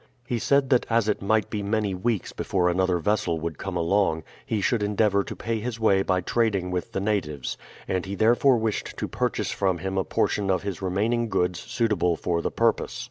He 0.25 0.39
said 0.39 0.71
that 0.71 0.87
as 0.89 1.07
it 1.07 1.21
might 1.21 1.51
be 1.51 1.61
many 1.61 1.93
weeks 1.93 2.31
before 2.33 2.69
another 2.71 2.97
vessel 2.97 3.39
would 3.39 3.59
come 3.59 3.77
along, 3.77 4.23
he 4.43 4.59
should 4.59 4.81
endeavor 4.81 5.23
to 5.23 5.35
pay 5.35 5.59
his 5.59 5.79
way 5.79 6.01
by 6.01 6.21
trading 6.21 6.71
with 6.71 6.91
the 6.93 6.99
natives, 6.99 7.55
and 7.87 8.03
he 8.07 8.15
therefore 8.15 8.57
wished 8.57 8.97
to 8.97 9.07
purchase 9.07 9.51
from 9.51 9.77
him 9.77 9.99
a 9.99 10.03
portion 10.03 10.49
of 10.49 10.63
his 10.63 10.81
remaining 10.81 11.29
goods 11.29 11.59
suitable 11.59 12.15
for 12.15 12.41
the 12.41 12.49
purpose. 12.49 12.99